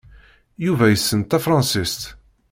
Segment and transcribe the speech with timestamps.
[0.65, 2.01] Yuba issen tafṛansist.